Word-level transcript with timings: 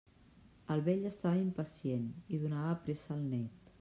El 0.75 0.79
vell 0.87 1.03
estava 1.09 1.41
impacient 1.43 2.07
i 2.37 2.41
donava 2.47 2.75
pressa 2.87 3.17
al 3.19 3.21
nét. 3.37 3.67